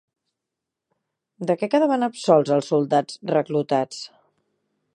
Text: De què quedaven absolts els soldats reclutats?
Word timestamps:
De 1.49 1.57
què 1.59 1.69
quedaven 1.75 2.07
absolts 2.07 2.55
els 2.57 2.73
soldats 2.73 3.21
reclutats? 3.35 4.01